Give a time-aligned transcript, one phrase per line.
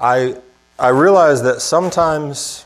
[0.00, 0.36] I,
[0.78, 2.64] I realize that sometimes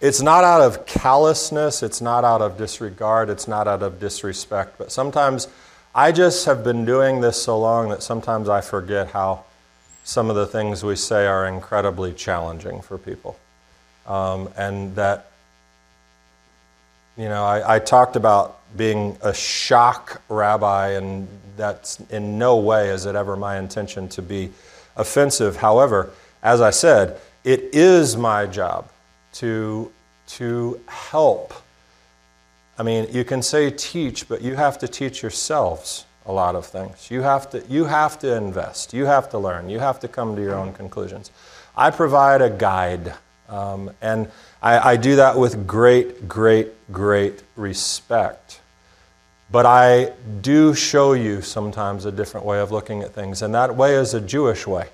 [0.00, 4.76] it's not out of callousness, it's not out of disregard, it's not out of disrespect,
[4.76, 5.48] but sometimes
[5.94, 9.44] I just have been doing this so long that sometimes I forget how
[10.04, 13.38] some of the things we say are incredibly challenging for people.
[14.06, 15.30] Um, and that,
[17.16, 22.90] you know, I, I talked about being a shock rabbi, and that's in no way
[22.90, 24.50] is it ever my intention to be
[24.98, 25.56] offensive.
[25.56, 26.10] However,
[26.42, 28.90] as I said, it is my job
[29.34, 29.90] to,
[30.26, 31.54] to help.
[32.78, 36.66] I mean, you can say teach, but you have to teach yourselves a lot of
[36.66, 37.10] things.
[37.10, 40.36] You have to, you have to invest, you have to learn, you have to come
[40.36, 41.30] to your own conclusions.
[41.76, 43.14] I provide a guide,
[43.48, 44.30] um, and
[44.62, 48.60] I, I do that with great, great, great respect.
[49.50, 50.12] But I
[50.42, 54.12] do show you sometimes a different way of looking at things, and that way is
[54.14, 54.88] a Jewish way.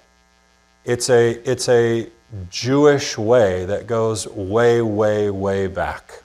[0.85, 2.09] It's a, it's a
[2.51, 6.23] Jewish way that goes way, way, way back.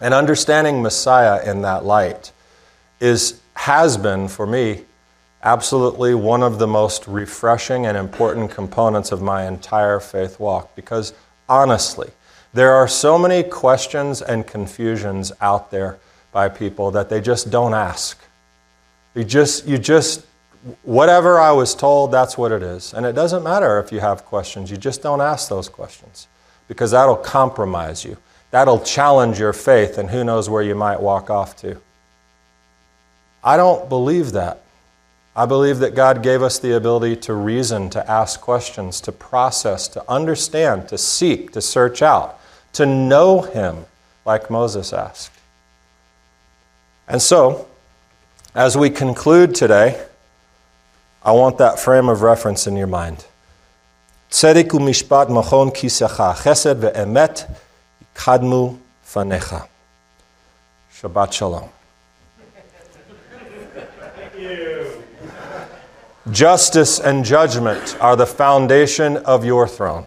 [0.00, 2.32] And understanding Messiah in that light
[3.00, 4.84] is, has been, for me,
[5.42, 10.74] absolutely one of the most refreshing and important components of my entire faith walk.
[10.74, 11.12] Because
[11.48, 12.10] honestly,
[12.54, 15.98] there are so many questions and confusions out there
[16.34, 18.20] by people that they just don't ask.
[19.14, 20.26] You just, you just
[20.82, 22.92] whatever I was told, that's what it is.
[22.92, 26.26] And it doesn't matter if you have questions, you just don't ask those questions
[26.68, 28.16] because that'll compromise you.
[28.50, 31.80] That'll challenge your faith, and who knows where you might walk off to.
[33.42, 34.62] I don't believe that.
[35.36, 39.88] I believe that God gave us the ability to reason, to ask questions, to process,
[39.88, 42.40] to understand, to seek, to search out,
[42.74, 43.86] to know Him,
[44.24, 45.32] like Moses asked.
[47.06, 47.68] And so,
[48.54, 50.02] as we conclude today,
[51.22, 53.24] I want that frame of reference in your mind.
[54.30, 57.50] Tzedek u'mishpat machon kisecha, chesed ve'emet
[58.14, 59.68] kadmu fanecha.
[60.92, 61.68] Shabbat shalom.
[66.30, 70.06] Justice and judgment are the foundation of your throne.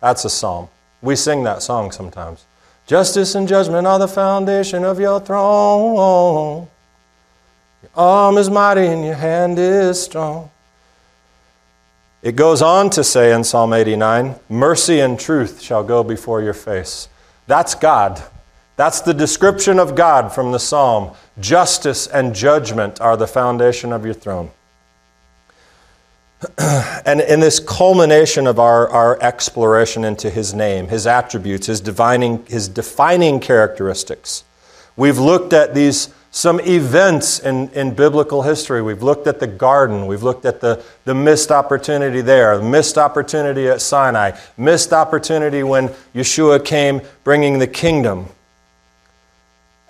[0.00, 0.68] That's a psalm.
[1.00, 2.44] We sing that song sometimes.
[2.86, 6.68] Justice and judgment are the foundation of your throne.
[7.82, 10.50] Your arm is mighty and your hand is strong.
[12.22, 16.54] It goes on to say in Psalm 89 Mercy and truth shall go before your
[16.54, 17.08] face.
[17.46, 18.22] That's God.
[18.76, 21.14] That's the description of God from the psalm.
[21.40, 24.50] Justice and judgment are the foundation of your throne.
[26.58, 32.44] and in this culmination of our, our exploration into his name, his attributes, his, divining,
[32.46, 34.44] his defining characteristics,
[34.96, 38.80] we've looked at these some events in, in biblical history.
[38.80, 42.96] We've looked at the garden, we've looked at the, the missed opportunity there, the missed
[42.96, 48.28] opportunity at Sinai, missed opportunity when Yeshua came bringing the kingdom.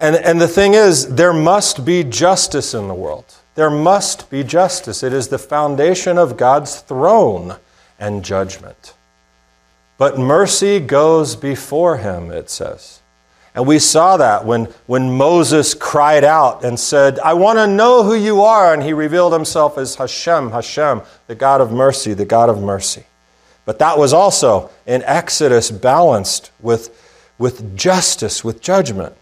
[0.01, 3.37] And, and the thing is, there must be justice in the world.
[3.55, 5.03] There must be justice.
[5.03, 7.57] It is the foundation of God's throne
[7.99, 8.95] and judgment.
[9.99, 13.01] But mercy goes before him, it says.
[13.55, 18.03] And we saw that when, when Moses cried out and said, I want to know
[18.03, 18.73] who you are.
[18.73, 23.05] And he revealed himself as Hashem, Hashem, the God of mercy, the God of mercy.
[23.65, 26.99] But that was also in Exodus balanced with,
[27.39, 29.15] with justice, with judgment.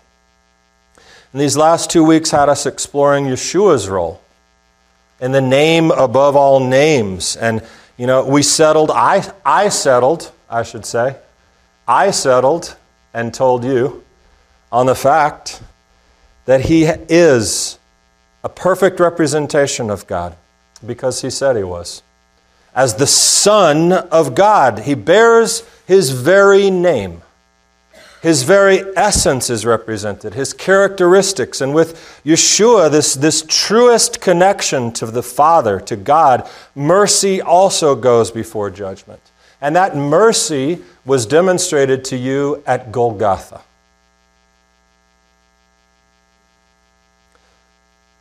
[1.32, 4.20] And these last two weeks had us exploring Yeshua's role
[5.20, 7.36] in the name above all names.
[7.36, 7.62] And,
[7.96, 11.16] you know, we settled, I, I settled, I should say,
[11.86, 12.76] I settled
[13.14, 14.04] and told you
[14.72, 15.62] on the fact
[16.46, 17.78] that he is
[18.42, 20.36] a perfect representation of God
[20.84, 22.02] because he said he was.
[22.74, 27.22] As the Son of God, he bears his very name.
[28.20, 31.62] His very essence is represented, his characteristics.
[31.62, 38.30] And with Yeshua, this, this truest connection to the Father, to God, mercy also goes
[38.30, 39.22] before judgment.
[39.62, 43.62] And that mercy was demonstrated to you at Golgotha.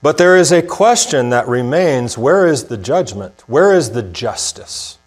[0.02, 3.44] But there is a question that remains where is the judgment?
[3.48, 4.99] Where is the justice?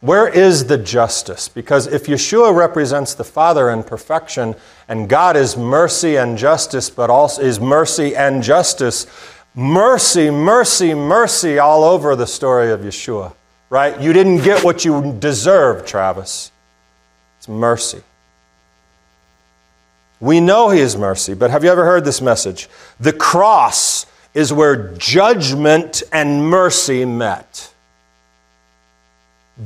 [0.00, 1.48] Where is the justice?
[1.48, 4.54] Because if Yeshua represents the Father in perfection
[4.88, 9.06] and God is mercy and justice, but also is mercy and justice,
[9.54, 13.34] mercy, mercy, mercy all over the story of Yeshua,
[13.70, 13.98] right?
[14.00, 16.52] You didn't get what you deserve, Travis.
[17.38, 18.02] It's mercy.
[20.20, 22.68] We know He is mercy, but have you ever heard this message?
[23.00, 27.72] The cross is where judgment and mercy met.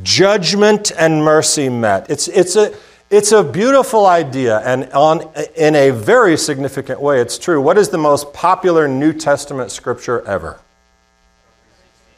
[0.03, 2.09] Judgment and mercy met.
[2.11, 2.75] It's, it's, a,
[3.11, 7.61] it's a beautiful idea, and on, in a very significant way, it's true.
[7.61, 10.61] What is the most popular New Testament scripture ever?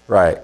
[0.07, 0.39] Right.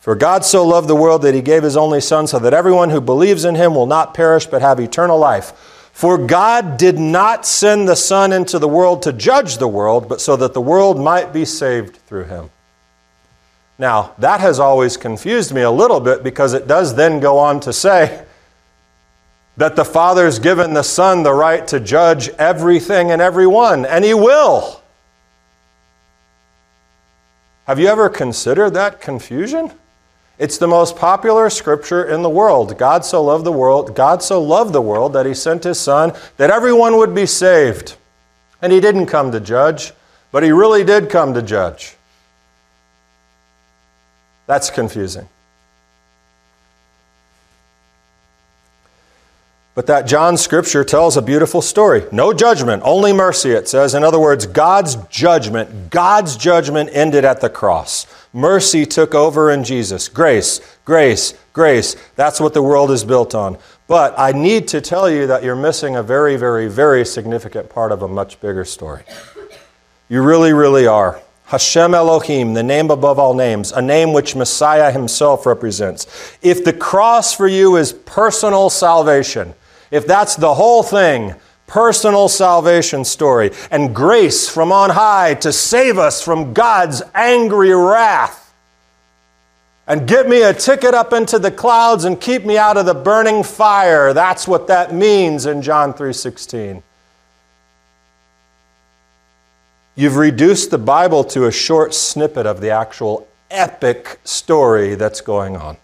[0.00, 2.90] For God so loved the world that he gave his only Son, so that everyone
[2.90, 5.52] who believes in him will not perish but have eternal life.
[5.92, 10.20] For God did not send the Son into the world to judge the world, but
[10.20, 12.50] so that the world might be saved through him.
[13.78, 17.60] Now, that has always confused me a little bit because it does then go on
[17.60, 18.24] to say
[19.56, 24.14] that the Father's given the Son the right to judge everything and everyone, and he
[24.14, 24.82] will.
[27.66, 29.72] Have you ever considered that confusion?
[30.38, 32.76] It's the most popular scripture in the world.
[32.76, 36.12] God so loved the world, God so loved the world that he sent his son
[36.36, 37.96] that everyone would be saved.
[38.60, 39.92] And he didn't come to judge,
[40.32, 41.96] but he really did come to judge.
[44.46, 45.28] That's confusing.
[49.76, 52.04] But that John scripture tells a beautiful story.
[52.10, 53.94] No judgment, only mercy, it says.
[53.94, 58.06] In other words, God's judgment, God's judgment ended at the cross.
[58.32, 60.08] Mercy took over in Jesus.
[60.08, 61.94] Grace, grace, grace.
[62.14, 63.58] That's what the world is built on.
[63.86, 67.92] But I need to tell you that you're missing a very, very, very significant part
[67.92, 69.02] of a much bigger story.
[70.08, 71.20] You really, really are.
[71.46, 76.06] Hashem Elohim, the name above all names, a name which Messiah himself represents.
[76.42, 79.54] If the cross for you is personal salvation,
[79.92, 81.36] if that's the whole thing,
[81.68, 88.42] personal salvation story, and grace from on high to save us from God's angry wrath.
[89.86, 92.94] And get me a ticket up into the clouds and keep me out of the
[92.94, 94.12] burning fire.
[94.12, 96.82] That's what that means in John 3:16.
[99.98, 105.56] You've reduced the Bible to a short snippet of the actual epic story that's going
[105.56, 105.78] on.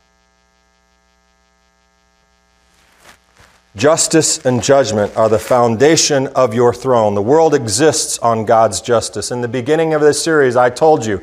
[3.75, 7.14] Justice and judgment are the foundation of your throne.
[7.14, 9.31] The world exists on God's justice.
[9.31, 11.23] In the beginning of this series, I told you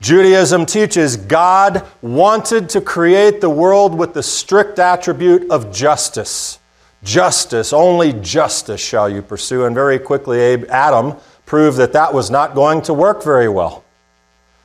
[0.00, 6.60] Judaism teaches God wanted to create the world with the strict attribute of justice.
[7.02, 9.64] Justice, only justice shall you pursue.
[9.64, 11.16] And very quickly, Adam
[11.50, 13.82] proved that that was not going to work very well.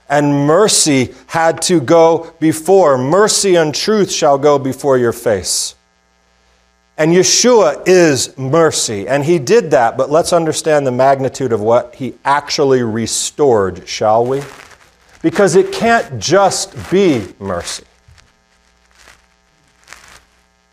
[0.07, 2.95] And mercy had to go before.
[2.95, 5.73] Mercy and truth shall go before your face.
[6.95, 9.07] And Yeshua is mercy.
[9.07, 14.23] And he did that, but let's understand the magnitude of what he actually restored, shall
[14.23, 14.43] we?
[15.23, 17.85] Because it can't just be mercy.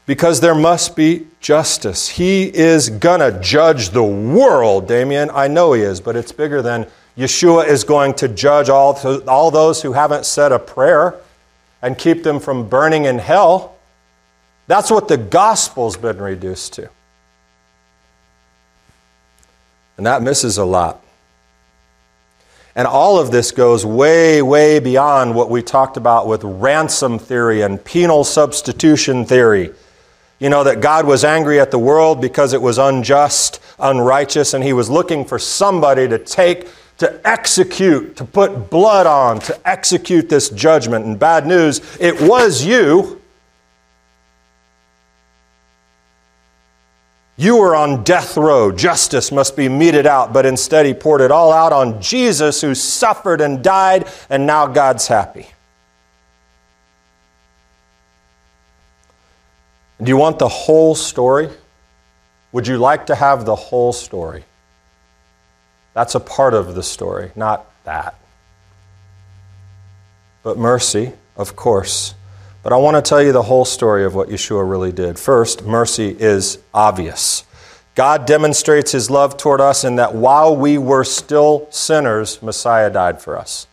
[0.04, 2.08] Because there must be justice.
[2.08, 5.30] He is gonna judge the world, Damien.
[5.32, 9.50] I know he is, but it's bigger than Yeshua is going to judge all, all
[9.50, 11.14] those who haven't said a prayer
[11.82, 13.76] and keep them from burning in hell.
[14.66, 16.88] That's what the gospel's been reduced to.
[19.96, 21.02] And that misses a lot.
[22.74, 27.60] And all of this goes way, way beyond what we talked about with ransom theory
[27.60, 29.72] and penal substitution theory.
[30.42, 34.64] You know, that God was angry at the world because it was unjust, unrighteous, and
[34.64, 36.66] He was looking for somebody to take,
[36.98, 41.06] to execute, to put blood on, to execute this judgment.
[41.06, 43.20] And bad news, it was you.
[47.36, 48.72] You were on death row.
[48.72, 50.32] Justice must be meted out.
[50.32, 54.66] But instead, he poured it all out on Jesus, who suffered and died, and now
[54.66, 55.46] God's happy.
[60.02, 61.48] Do you want the whole story?
[62.50, 64.44] Would you like to have the whole story?
[65.94, 68.14] That's a part of the story, not that.
[70.42, 72.14] But mercy, of course,
[72.62, 75.18] but I want to tell you the whole story of what Yeshua really did.
[75.18, 77.44] First, mercy is obvious.
[77.94, 83.20] God demonstrates his love toward us in that while we were still sinners, Messiah died
[83.20, 83.66] for us.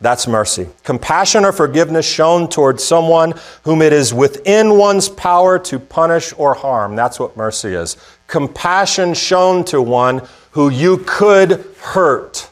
[0.00, 0.68] That's mercy.
[0.84, 6.54] Compassion or forgiveness shown towards someone whom it is within one's power to punish or
[6.54, 6.94] harm.
[6.94, 7.96] That's what mercy is.
[8.28, 12.48] Compassion shown to one who you could hurt.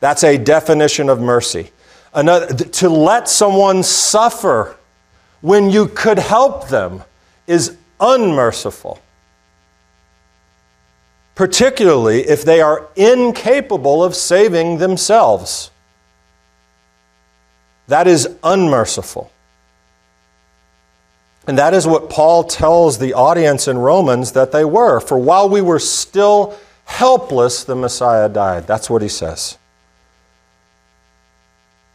[0.00, 1.70] That's a definition of mercy.
[2.12, 4.76] Another, to let someone suffer
[5.40, 7.02] when you could help them
[7.46, 9.00] is unmerciful,
[11.34, 15.70] particularly if they are incapable of saving themselves.
[17.90, 19.32] That is unmerciful.
[21.48, 25.00] And that is what Paul tells the audience in Romans that they were.
[25.00, 28.68] For while we were still helpless, the Messiah died.
[28.68, 29.58] That's what he says.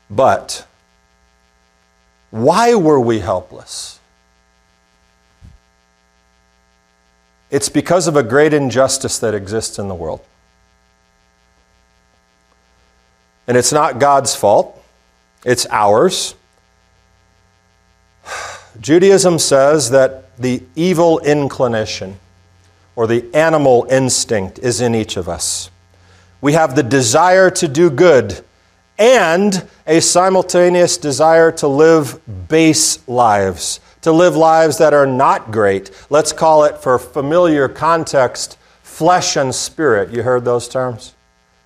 [0.10, 0.68] But
[2.30, 4.02] Why were we helpless?
[7.50, 10.20] It's because of a great injustice that exists in the world.
[13.48, 14.85] And it's not God's fault,
[15.46, 16.36] it's ours.
[18.82, 22.20] Judaism says that the evil inclination
[22.96, 25.70] or the animal instinct is in each of us.
[26.42, 28.44] We have the desire to do good
[28.98, 35.92] and a simultaneous desire to live base lives, to live lives that are not great.
[36.10, 40.12] Let's call it, for familiar context, flesh and spirit.
[40.12, 41.14] You heard those terms?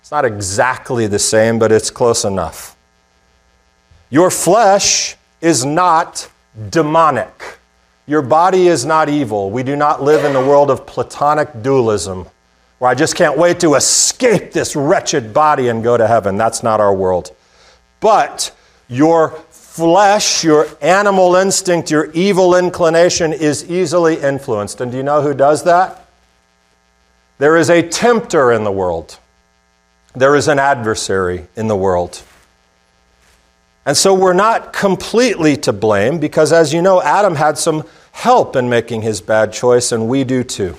[0.00, 2.76] It's not exactly the same, but it's close enough.
[4.10, 6.28] Your flesh is not
[6.68, 7.58] demonic.
[8.06, 9.50] Your body is not evil.
[9.50, 12.26] We do not live in the world of Platonic dualism
[12.80, 16.36] where I just can't wait to escape this wretched body and go to heaven.
[16.36, 17.36] That's not our world.
[18.00, 18.56] But
[18.88, 24.80] your flesh, your animal instinct, your evil inclination is easily influenced.
[24.80, 26.06] And do you know who does that?
[27.38, 29.18] There is a tempter in the world,
[30.14, 32.22] there is an adversary in the world.
[33.86, 38.56] And so we're not completely to blame because, as you know, Adam had some help
[38.56, 40.76] in making his bad choice, and we do too.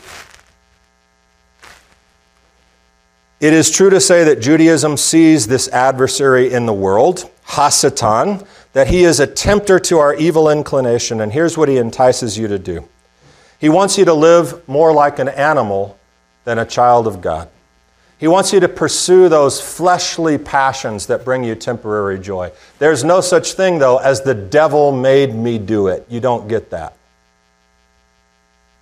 [3.40, 8.88] It is true to say that Judaism sees this adversary in the world, Hasatan, that
[8.88, 12.60] he is a tempter to our evil inclination, and here's what he entices you to
[12.60, 12.88] do.
[13.58, 15.98] He wants you to live more like an animal
[16.46, 17.50] than a child of God.
[18.22, 22.52] He wants you to pursue those fleshly passions that bring you temporary joy.
[22.78, 26.06] There's no such thing, though, as the devil made me do it.
[26.08, 26.96] You don't get that.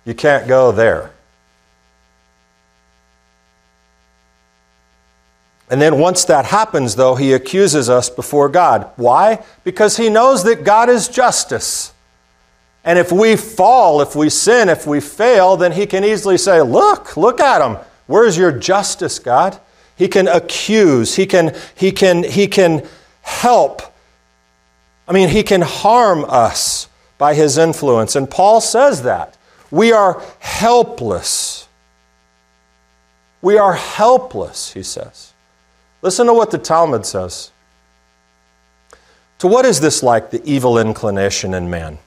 [0.04, 1.12] You can't go there.
[5.70, 8.90] And then once that happens, though, he accuses us before God.
[8.96, 9.42] Why?
[9.64, 11.94] Because he knows that God is justice.
[12.84, 16.60] And if we fall, if we sin, if we fail, then he can easily say,
[16.60, 17.78] Look, look at him.
[18.10, 19.60] Where's your justice, God?
[19.94, 22.84] He can accuse, he can, he can, he can
[23.22, 23.82] help.
[25.06, 26.88] I mean, he can harm us
[27.18, 28.16] by his influence.
[28.16, 29.36] And Paul says that.
[29.70, 31.68] We are helpless.
[33.42, 35.32] We are helpless, he says.
[36.02, 37.52] Listen to what the Talmud says.
[39.38, 41.98] To what is this like, the evil inclination in man?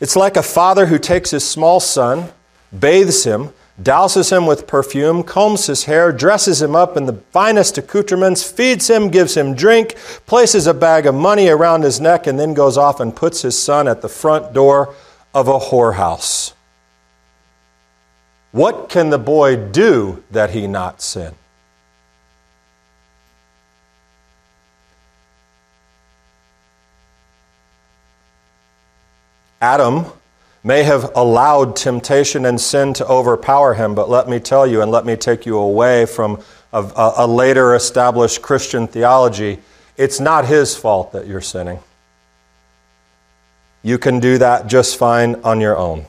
[0.00, 2.30] It's like a father who takes his small son,
[2.76, 3.52] bathes him,
[3.82, 8.88] douses him with perfume, combs his hair, dresses him up in the finest accoutrements, feeds
[8.88, 12.78] him, gives him drink, places a bag of money around his neck, and then goes
[12.78, 14.94] off and puts his son at the front door
[15.34, 16.52] of a whorehouse.
[18.52, 21.34] What can the boy do that he not sin?
[29.60, 30.04] Adam
[30.64, 34.90] may have allowed temptation and sin to overpower him, but let me tell you, and
[34.90, 36.42] let me take you away from
[36.72, 39.60] a, a, later established Christian theology,
[39.98, 41.78] it's not his fault that you're sinning.
[43.82, 46.06] You can do that just fine on your own.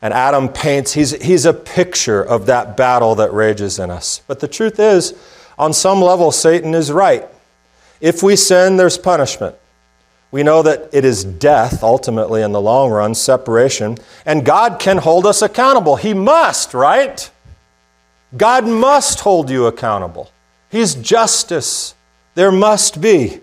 [0.00, 4.22] And Adam paints, he's, he's a picture of that battle that rages in us.
[4.26, 5.12] But the truth is,
[5.58, 7.26] on some level, Satan is right.
[8.00, 9.56] If we sin, there's punishment.
[10.30, 13.96] We know that it is death, ultimately, in the long run, separation.
[14.26, 15.96] And God can hold us accountable.
[15.96, 17.30] He must, right?
[18.36, 20.30] God must hold you accountable.
[20.70, 21.94] He's justice.
[22.34, 23.40] There must be.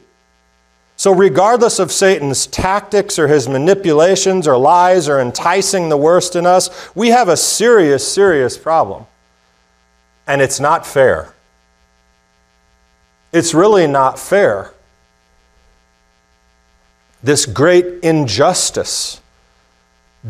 [0.96, 6.46] So, regardless of Satan's tactics or his manipulations or lies or enticing the worst in
[6.46, 9.08] us, we have a serious, serious problem.
[10.28, 11.34] And it's not fair.
[13.34, 14.72] It's really not fair
[17.26, 19.20] this great injustice.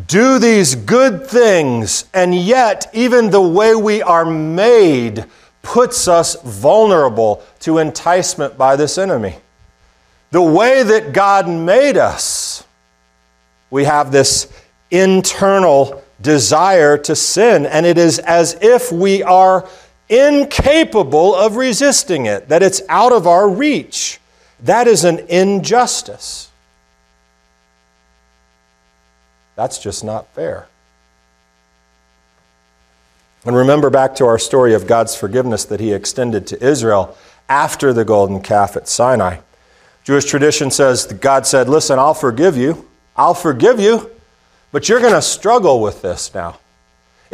[0.08, 5.25] Do these good things, and yet, even the way we are made
[5.62, 9.36] puts us vulnerable to enticement by this enemy.
[10.32, 12.64] The way that God made us,
[13.70, 14.52] we have this
[14.90, 19.68] internal desire to sin, and it is as if we are
[20.08, 24.22] incapable of resisting it, that it's out of our reach.
[24.62, 26.52] That is an injustice.
[29.55, 30.67] That's just not fair.
[33.45, 37.15] And remember back to our story of God's forgiveness that He extended to Israel
[37.47, 39.38] after the golden calf at Sinai.
[40.03, 42.88] Jewish tradition says God said, Listen, I'll forgive you.
[43.15, 44.12] I'll forgive you,
[44.71, 46.59] but you're going to struggle with this now.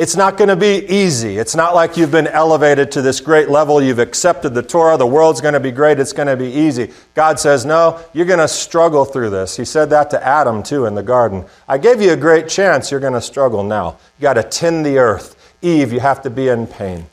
[0.02, 1.38] It's not going to be easy.
[1.38, 3.80] It's not like you've been elevated to this great level.
[3.80, 4.98] You've accepted the Torah.
[4.98, 6.00] The world's going to be great.
[6.00, 6.90] It's going to be easy.
[7.14, 9.56] God says, No, you're going to struggle through this.
[9.56, 11.46] He said that to Adam, too, in the garden.
[11.68, 12.90] I gave you a great chance.
[12.90, 14.00] You're going to struggle now.
[14.18, 15.36] You got to tend the earth.
[15.62, 17.06] Eve, you have to be in pain.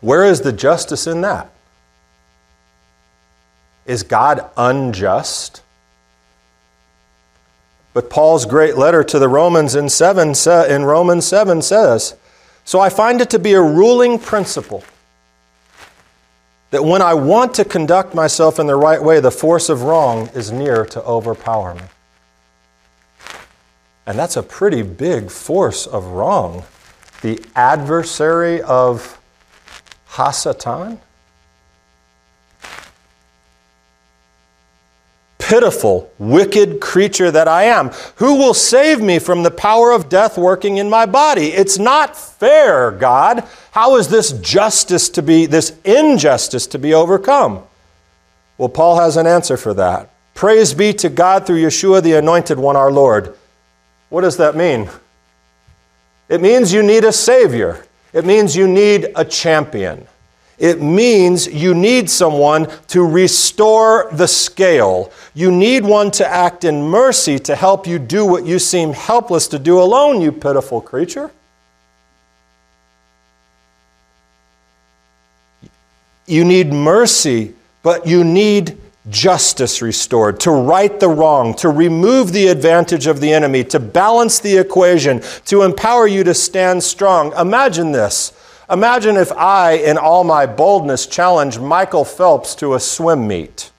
[0.00, 1.50] Where is the justice in that?
[3.84, 5.61] Is God unjust?
[7.94, 10.34] But Paul's great letter to the Romans in, 7,
[10.70, 12.16] in Romans 7 says,
[12.64, 14.82] So I find it to be a ruling principle
[16.70, 20.30] that when I want to conduct myself in the right way, the force of wrong
[20.34, 21.82] is near to overpower me.
[24.06, 26.64] And that's a pretty big force of wrong.
[27.20, 29.20] The adversary of
[30.08, 30.98] Hasatan.
[35.52, 37.90] Pitiful, wicked creature that I am.
[38.16, 41.48] Who will save me from the power of death working in my body?
[41.48, 43.46] It's not fair, God.
[43.72, 47.64] How is this justice to be, this injustice to be overcome?
[48.56, 50.08] Well, Paul has an answer for that.
[50.32, 53.36] Praise be to God through Yeshua, the anointed one, our Lord.
[54.08, 54.88] What does that mean?
[56.30, 60.06] It means you need a Savior, it means you need a champion.
[60.62, 65.10] It means you need someone to restore the scale.
[65.34, 69.48] You need one to act in mercy to help you do what you seem helpless
[69.48, 71.32] to do alone, you pitiful creature.
[76.28, 78.78] You need mercy, but you need
[79.10, 84.38] justice restored, to right the wrong, to remove the advantage of the enemy, to balance
[84.38, 87.32] the equation, to empower you to stand strong.
[87.36, 88.32] Imagine this
[88.72, 93.70] Imagine if I, in all my boldness, challenged Michael Phelps to a swim meet.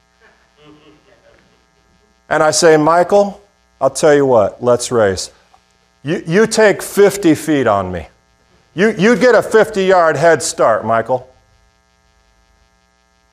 [2.29, 3.41] And I say, Michael,
[3.81, 5.31] I'll tell you what, let's race.
[6.03, 8.07] You, you take 50 feet on me.
[8.75, 11.27] You, you get a 50 yard head start, Michael.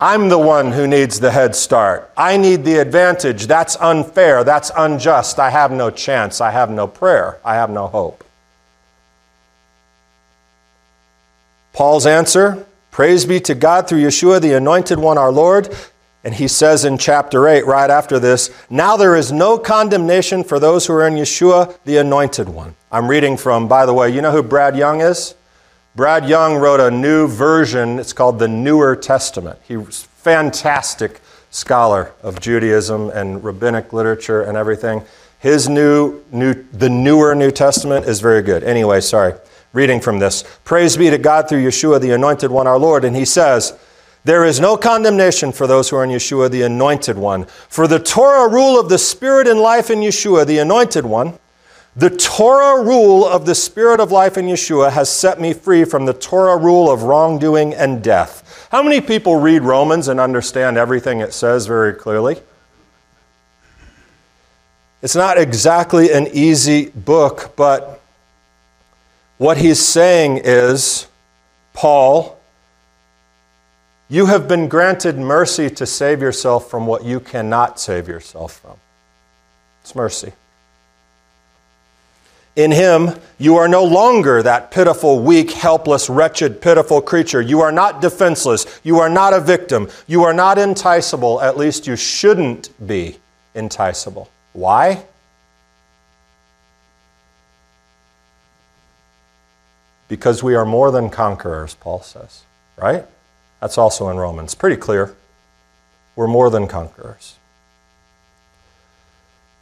[0.00, 2.10] I'm the one who needs the head start.
[2.16, 3.46] I need the advantage.
[3.46, 4.44] That's unfair.
[4.44, 5.38] That's unjust.
[5.38, 6.40] I have no chance.
[6.40, 7.38] I have no prayer.
[7.44, 8.24] I have no hope.
[11.80, 15.74] Paul's answer Praise be to God through Yeshua, the anointed one, our Lord.
[16.22, 20.58] And he says in chapter 8, right after this, Now there is no condemnation for
[20.58, 22.76] those who are in Yeshua, the anointed one.
[22.92, 25.34] I'm reading from, by the way, you know who Brad Young is?
[25.96, 27.98] Brad Young wrote a new version.
[27.98, 29.58] It's called the Newer Testament.
[29.66, 35.02] He's a fantastic scholar of Judaism and rabbinic literature and everything.
[35.38, 38.64] His new, new, the newer New Testament is very good.
[38.64, 39.32] Anyway, sorry
[39.72, 40.44] reading from this.
[40.64, 43.04] Praise be to God through Yeshua, the anointed one, our Lord.
[43.04, 43.78] And he says,
[44.24, 47.44] There is no condemnation for those who are in Yeshua, the anointed one.
[47.68, 51.38] For the Torah rule of the Spirit and life in Yeshua, the anointed one,
[51.96, 56.06] the Torah rule of the Spirit of life in Yeshua has set me free from
[56.06, 58.68] the Torah rule of wrongdoing and death.
[58.70, 62.40] How many people read Romans and understand everything it says very clearly?
[65.02, 67.99] It's not exactly an easy book, but
[69.40, 71.06] what he's saying is,
[71.72, 72.38] Paul,
[74.10, 78.76] you have been granted mercy to save yourself from what you cannot save yourself from.
[79.80, 80.34] It's mercy.
[82.54, 87.40] In him, you are no longer that pitiful, weak, helpless, wretched, pitiful creature.
[87.40, 88.66] You are not defenseless.
[88.84, 89.88] You are not a victim.
[90.06, 91.40] You are not enticable.
[91.40, 93.16] At least you shouldn't be
[93.54, 94.28] enticable.
[94.52, 95.02] Why?
[100.10, 102.42] Because we are more than conquerors, Paul says,
[102.76, 103.06] right?
[103.62, 104.54] That's also in Romans.
[104.54, 105.14] Pretty clear.
[106.16, 107.36] We're more than conquerors.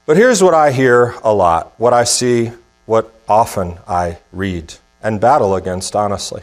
[0.07, 2.51] But here's what I hear a lot, what I see,
[2.87, 6.43] what often I read and battle against, honestly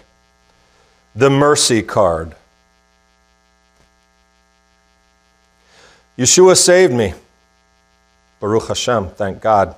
[1.16, 2.36] the mercy card.
[6.18, 7.14] Yeshua saved me.
[8.40, 9.76] Baruch Hashem, thank God.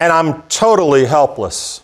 [0.00, 1.82] And I'm totally helpless.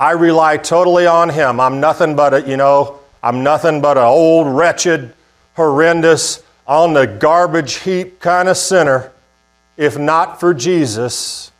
[0.00, 1.60] I rely totally on Him.
[1.60, 5.12] I'm nothing but a, you know, I'm nothing but an old, wretched,
[5.54, 9.12] horrendous, on the garbage heap kind of sinner.
[9.76, 11.52] If not for Jesus,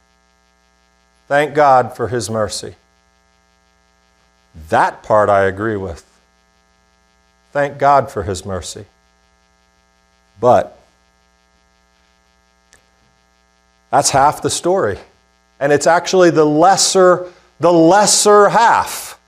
[1.29, 2.77] thank God for His mercy.
[4.71, 6.07] That part I agree with.
[7.53, 8.87] Thank God for His mercy.
[10.41, 10.79] But
[13.91, 14.99] that's half the story.
[15.59, 19.19] And it's actually the lesser the lesser half.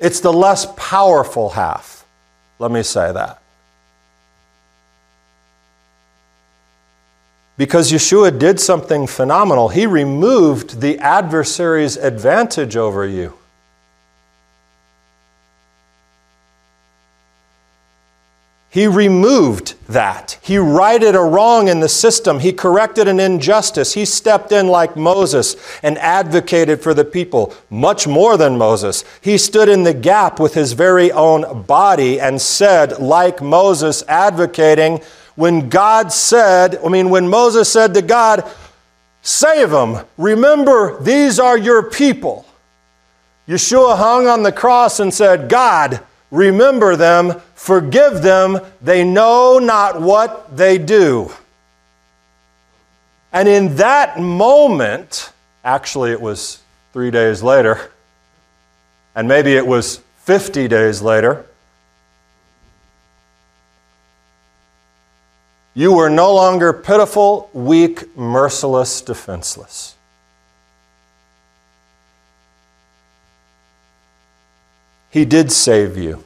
[0.00, 2.04] It's the less powerful half.
[2.58, 3.40] Let me say that.
[7.56, 9.68] Because Yeshua did something phenomenal.
[9.68, 13.37] He removed the adversary's advantage over you.
[18.78, 20.38] He removed that.
[20.40, 22.38] He righted a wrong in the system.
[22.38, 23.94] He corrected an injustice.
[23.94, 29.02] He stepped in like Moses and advocated for the people, much more than Moses.
[29.20, 35.00] He stood in the gap with his very own body and said, like Moses, advocating,
[35.34, 38.48] when God said, I mean, when Moses said to God,
[39.22, 42.46] Save them, remember, these are your people.
[43.48, 50.00] Yeshua hung on the cross and said, God, Remember them, forgive them, they know not
[50.00, 51.30] what they do.
[53.32, 55.32] And in that moment,
[55.64, 57.90] actually, it was three days later,
[59.14, 61.44] and maybe it was 50 days later,
[65.74, 69.96] you were no longer pitiful, weak, merciless, defenseless.
[75.10, 76.22] He did save you.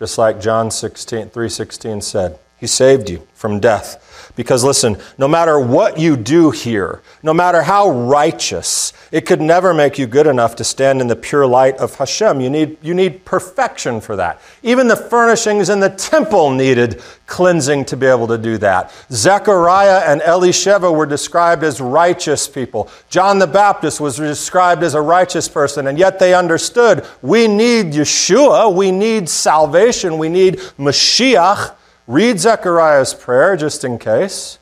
[0.00, 2.38] Just like John 16, 3.16 said.
[2.60, 4.06] He saved you from death.
[4.36, 9.74] Because listen, no matter what you do here, no matter how righteous, it could never
[9.74, 12.40] make you good enough to stand in the pure light of Hashem.
[12.40, 14.40] You need, you need perfection for that.
[14.62, 18.92] Even the furnishings in the temple needed cleansing to be able to do that.
[19.10, 22.88] Zechariah and Elisheva were described as righteous people.
[23.08, 27.86] John the Baptist was described as a righteous person, and yet they understood we need
[27.86, 31.74] Yeshua, we need salvation, we need Mashiach
[32.10, 34.58] Read Zechariah's prayer just in case.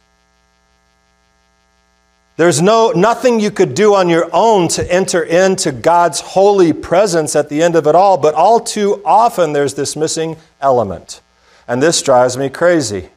[2.36, 7.34] There's no, nothing you could do on your own to enter into God's holy presence
[7.34, 11.22] at the end of it all, but all too often there's this missing element.
[11.66, 13.08] And this drives me crazy.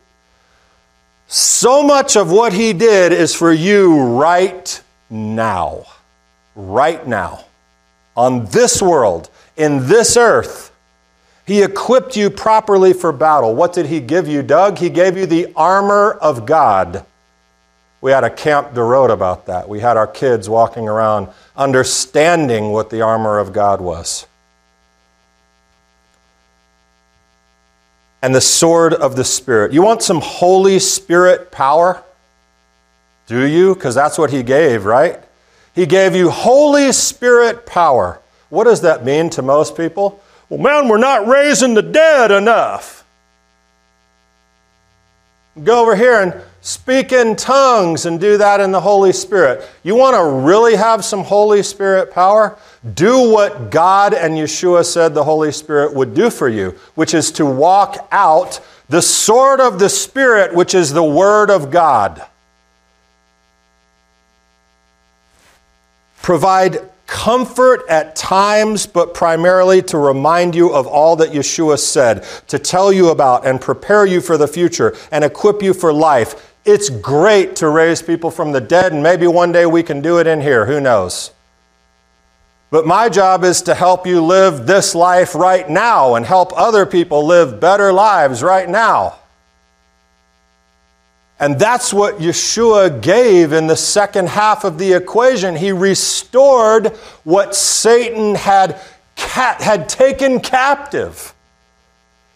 [1.27, 5.87] So much of what he did is for you right now.
[6.55, 7.43] Right now.
[8.15, 10.70] On this world, in this earth.
[11.51, 13.53] He equipped you properly for battle.
[13.53, 14.77] What did He give you, Doug?
[14.77, 17.05] He gave you the armor of God.
[17.99, 19.67] We had a camp de road about that.
[19.67, 24.27] We had our kids walking around understanding what the armor of God was.
[28.21, 29.73] And the sword of the Spirit.
[29.73, 32.01] You want some Holy Spirit power?
[33.27, 33.75] Do you?
[33.75, 35.19] Because that's what He gave, right?
[35.75, 38.21] He gave you Holy Spirit power.
[38.47, 40.23] What does that mean to most people?
[40.51, 43.05] Well, man, we're not raising the dead enough.
[45.63, 49.65] Go over here and speak in tongues and do that in the Holy Spirit.
[49.83, 52.57] You want to really have some Holy Spirit power?
[52.95, 57.31] Do what God and Yeshua said the Holy Spirit would do for you, which is
[57.31, 58.59] to walk out
[58.89, 62.25] the sword of the Spirit, which is the Word of God.
[66.21, 72.57] Provide comfort at times, but primarily to remind you of all that Yeshua said, to
[72.57, 76.55] tell you about and prepare you for the future and equip you for life.
[76.63, 80.19] It's great to raise people from the dead, and maybe one day we can do
[80.19, 80.65] it in here.
[80.65, 81.31] Who knows?
[82.69, 86.85] But my job is to help you live this life right now and help other
[86.85, 89.19] people live better lives right now.
[91.41, 95.55] And that's what Yeshua gave in the second half of the equation.
[95.55, 96.89] He restored
[97.23, 98.79] what Satan had,
[99.15, 101.33] had taken captive.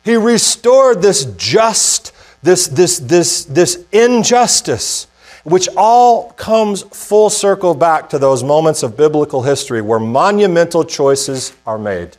[0.04, 5.06] He restored this just, this, this, this, this injustice,
[5.44, 11.54] which all comes full circle back to those moments of biblical history where monumental choices
[11.68, 12.18] are made.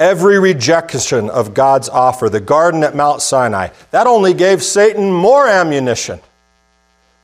[0.00, 5.46] Every rejection of God's offer, the garden at Mount Sinai, that only gave Satan more
[5.46, 6.20] ammunition.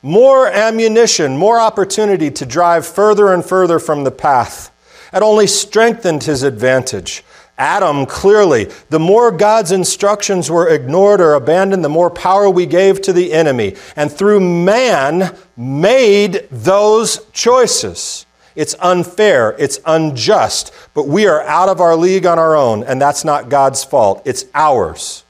[0.03, 4.71] More ammunition, more opportunity to drive further and further from the path.
[5.11, 7.25] It only strengthened his advantage.
[7.57, 13.01] Adam, clearly, the more God's instructions were ignored or abandoned, the more power we gave
[13.01, 13.75] to the enemy.
[13.97, 18.26] And through man, made those choices.
[18.57, 23.01] It's unfair, it's unjust, but we are out of our league on our own, and
[23.01, 24.23] that's not God's fault.
[24.25, 25.25] It's ours.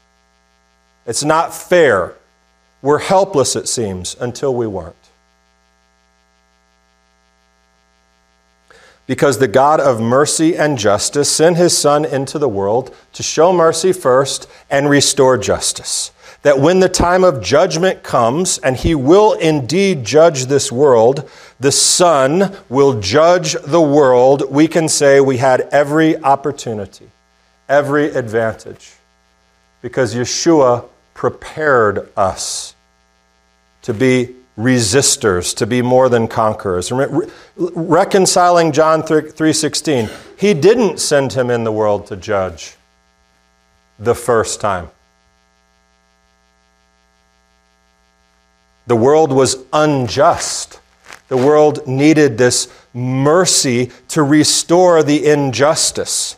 [1.07, 2.15] It's not fair.
[2.83, 4.95] We're helpless, it seems, until we weren't.
[9.09, 13.53] Because the God of mercy and justice sent his Son into the world to show
[13.53, 16.13] mercy first and restore justice
[16.47, 21.29] that when the time of judgment comes, and he will indeed judge this world,
[21.59, 27.11] the Son will judge the world, we can say we had every opportunity,
[27.69, 28.93] every advantage,
[29.83, 32.77] because Yeshua prepared us
[33.83, 36.93] to be resistors, to be more than conquerors.
[36.93, 42.77] Re- reconciling John 3:16, he didn't send him in the world to judge
[43.99, 44.91] the first time.
[48.87, 50.81] The world was unjust.
[51.29, 56.37] The world needed this mercy to restore the injustice.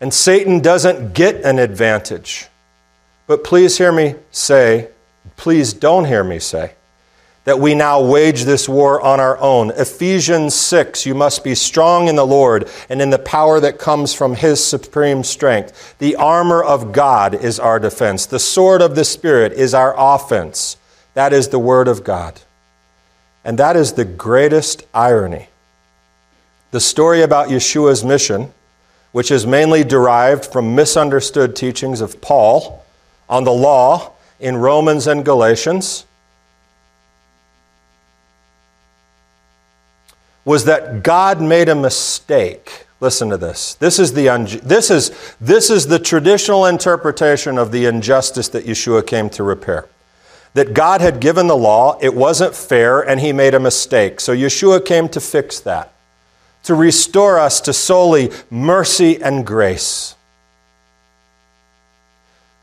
[0.00, 2.48] And Satan doesn't get an advantage.
[3.26, 4.88] But please hear me say,
[5.36, 6.74] please don't hear me say,
[7.44, 9.70] that we now wage this war on our own.
[9.70, 14.14] Ephesians 6, you must be strong in the Lord and in the power that comes
[14.14, 15.96] from his supreme strength.
[15.98, 18.24] The armor of God is our defense.
[18.24, 20.78] The sword of the Spirit is our offense.
[21.14, 22.40] That is the word of God.
[23.44, 25.48] And that is the greatest irony.
[26.70, 28.52] The story about Yeshua's mission,
[29.12, 32.84] which is mainly derived from misunderstood teachings of Paul
[33.28, 36.04] on the law in Romans and Galatians,
[40.44, 42.86] was that God made a mistake.
[43.00, 43.74] Listen to this.
[43.74, 48.64] This is the, un- this is, this is the traditional interpretation of the injustice that
[48.64, 49.86] Yeshua came to repair.
[50.54, 54.20] That God had given the law, it wasn't fair, and he made a mistake.
[54.20, 55.92] So Yeshua came to fix that,
[56.62, 60.14] to restore us to solely mercy and grace.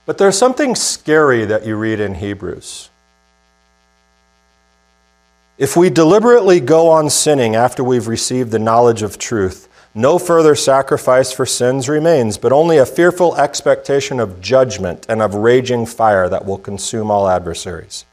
[0.06, 2.90] But there's something scary that you read in Hebrews.
[5.58, 10.56] If we deliberately go on sinning after we've received the knowledge of truth, no further
[10.56, 16.30] sacrifice for sins remains, but only a fearful expectation of judgment and of raging fire
[16.30, 18.06] that will consume all adversaries.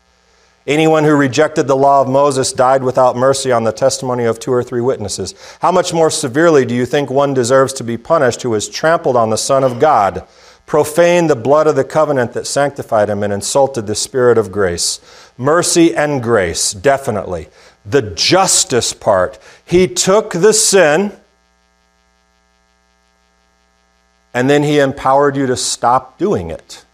[0.66, 4.52] Anyone who rejected the law of Moses died without mercy on the testimony of two
[4.52, 5.34] or three witnesses.
[5.60, 9.16] How much more severely do you think one deserves to be punished who has trampled
[9.16, 10.26] on the Son of God?
[10.68, 15.00] profaned the blood of the covenant that sanctified him and insulted the Spirit of grace.
[15.38, 17.48] Mercy and grace, definitely.
[17.86, 19.38] The justice part.
[19.64, 21.12] He took the sin
[24.38, 26.84] and then he empowered you to stop doing it.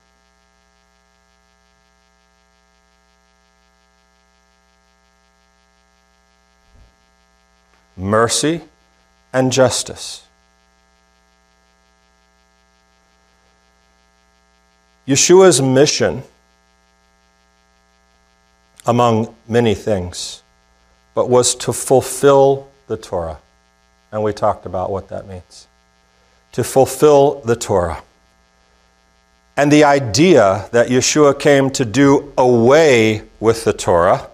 [7.98, 8.62] Mercy
[9.30, 10.24] and justice.
[15.07, 16.22] Yeshua's mission,
[18.87, 20.42] among many things,
[21.14, 23.37] but was to fulfill the Torah.
[24.11, 25.66] And we talked about what that means
[26.54, 28.00] to fulfill the Torah.
[29.56, 34.30] And the idea that Yeshua came to do away with the Torah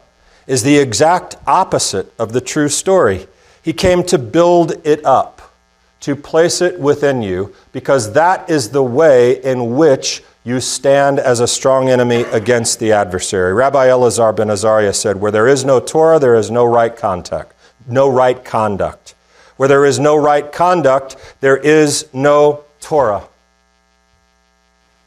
[0.46, 3.26] is the exact opposite of the true story.
[3.62, 5.54] He came to build it up,
[6.00, 11.40] to place it within you, because that is the way in which you stand as
[11.40, 13.54] a strong enemy against the adversary.
[13.54, 17.54] Rabbi Elazar ben Azariah said, Where there is no Torah, there is no right contact,
[17.86, 19.14] no right conduct.
[19.60, 23.28] Where there is no right conduct, there is no Torah.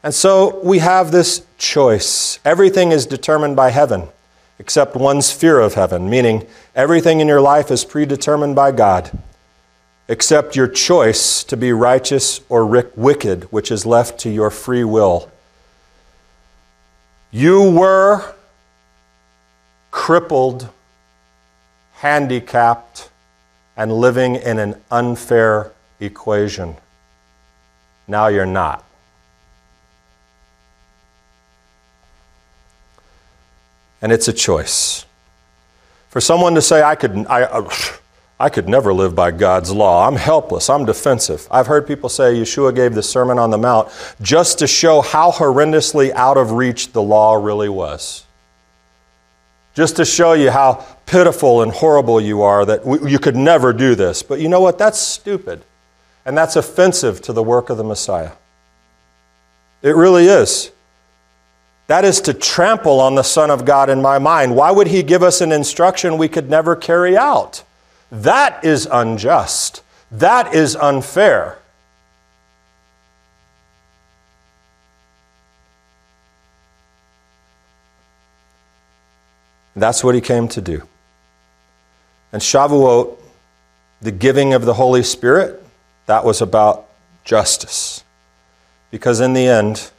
[0.04, 2.38] And so we have this choice.
[2.44, 4.06] Everything is determined by heaven,
[4.60, 9.10] except one's fear of heaven, meaning everything in your life is predetermined by God
[10.06, 12.64] except your choice to be righteous or
[12.94, 15.32] wicked, which is left to your free will.
[17.32, 18.34] You were
[19.90, 20.68] crippled,
[21.94, 23.10] handicapped,
[23.76, 26.76] and living in an unfair equation.
[28.06, 28.84] Now you're not.
[34.02, 35.06] And it's a choice.
[36.10, 37.70] For someone to say, I could, I, uh,
[38.38, 40.06] I could never live by God's law.
[40.06, 40.68] I'm helpless.
[40.68, 41.48] I'm defensive.
[41.50, 43.88] I've heard people say Yeshua gave the Sermon on the Mount
[44.20, 48.23] just to show how horrendously out of reach the law really was.
[49.74, 53.94] Just to show you how pitiful and horrible you are that you could never do
[53.94, 54.22] this.
[54.22, 54.78] But you know what?
[54.78, 55.64] That's stupid.
[56.24, 58.32] And that's offensive to the work of the Messiah.
[59.82, 60.70] It really is.
[61.88, 64.56] That is to trample on the Son of God in my mind.
[64.56, 67.62] Why would He give us an instruction we could never carry out?
[68.10, 69.82] That is unjust.
[70.10, 71.58] That is unfair.
[79.76, 80.86] That's what he came to do.
[82.32, 83.16] And Shavuot,
[84.00, 85.62] the giving of the Holy Spirit,
[86.06, 86.86] that was about
[87.24, 88.04] justice.
[88.90, 89.90] Because in the end,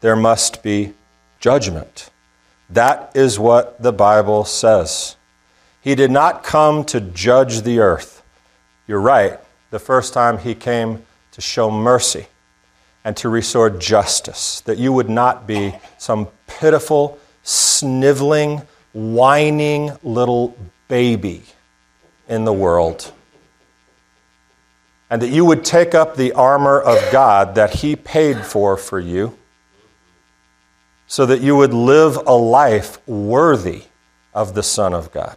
[0.00, 0.94] there must be
[1.38, 2.10] judgment.
[2.68, 5.16] That is what the Bible says.
[5.80, 8.22] He did not come to judge the earth.
[8.86, 9.38] You're right.
[9.70, 12.26] The first time he came to show mercy
[13.04, 20.56] and to restore justice, that you would not be some pitiful, sniveling, whining little
[20.88, 21.42] baby
[22.28, 23.12] in the world.
[25.08, 29.00] And that you would take up the armor of God that He paid for for
[29.00, 29.36] you,
[31.06, 33.82] so that you would live a life worthy
[34.32, 35.36] of the Son of God.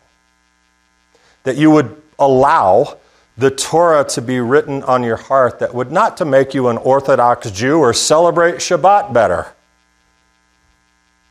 [1.43, 2.99] That you would allow
[3.35, 6.77] the Torah to be written on your heart that would not to make you an
[6.77, 9.53] Orthodox Jew or celebrate Shabbat better,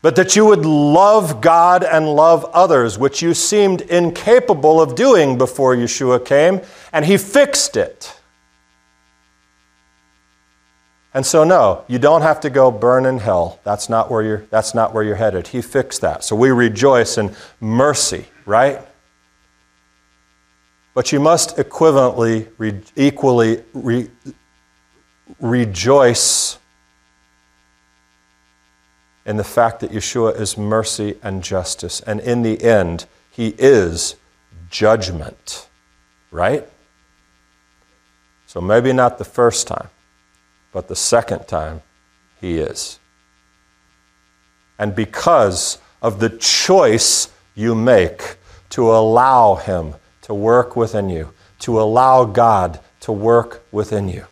[0.03, 5.39] but that you would love God and love others, which you seemed incapable of doing
[5.39, 6.61] before Yeshua came,
[6.93, 8.19] and He fixed it.
[11.15, 13.61] And so, no, you don't have to go burn in hell.
[13.65, 15.49] That's not where you're, that's not where you're headed.
[15.49, 16.25] He fixed that.
[16.25, 18.81] So we rejoice in mercy, right?
[20.95, 24.11] But you must equivalently, re, equally re,
[25.39, 26.59] rejoice
[29.25, 32.01] in the fact that Yeshua is mercy and justice.
[32.01, 34.17] And in the end, he is
[34.71, 35.69] judgment,
[36.31, 36.69] right?
[38.47, 39.89] So maybe not the first time,
[40.73, 41.83] but the second time,
[42.41, 42.99] he is.
[44.79, 48.37] And because of the choice you make
[48.71, 54.27] to allow him to work within you, to allow God to work within you.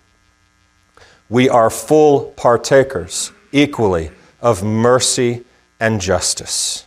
[1.29, 5.45] We are full partakers equally of mercy
[5.79, 6.87] and justice.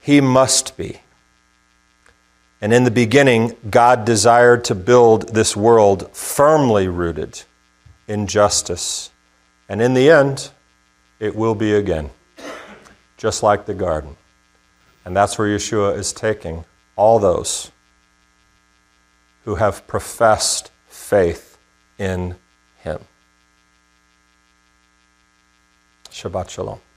[0.00, 1.00] He must be.
[2.60, 7.42] And in the beginning, God desired to build this world firmly rooted
[8.08, 9.10] in justice.
[9.68, 10.50] And in the end,
[11.20, 12.10] it will be again,
[13.16, 14.16] just like the garden.
[15.04, 16.64] And that's where Yeshua is taking
[16.96, 17.70] all those
[19.44, 21.58] who have professed faith
[21.98, 22.36] in
[22.78, 23.00] him.
[26.14, 26.93] Shabbat Shalom.